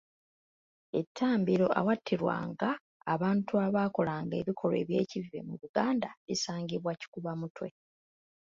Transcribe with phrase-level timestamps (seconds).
[0.99, 2.69] Ettambiro ewattirwanga
[3.13, 7.67] abantu abaakolanga ebikolwa eby’ekivve mu Buganda lisangibwa Kikubamutwe.